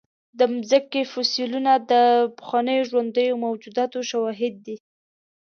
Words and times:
د 0.39 0.39
مځکې 0.53 1.01
فوسیلونه 1.11 1.73
د 1.91 1.93
پخوانیو 2.37 2.87
ژوندیو 2.89 3.41
موجوداتو 3.45 3.99
شواهد 4.09 4.53
دي. 4.65 4.77